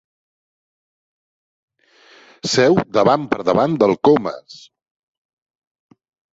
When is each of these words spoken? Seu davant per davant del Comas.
Seu 2.55 2.79
davant 2.99 3.29
per 3.35 3.47
davant 3.53 3.79
del 3.85 3.97
Comas. 4.11 4.59